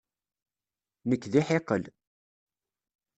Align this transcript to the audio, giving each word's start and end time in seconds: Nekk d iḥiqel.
Nekk 1.09 1.23
d 1.31 1.33
iḥiqel. 1.41 1.83